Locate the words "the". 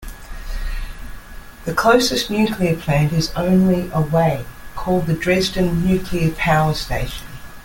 1.65-1.75, 5.05-5.13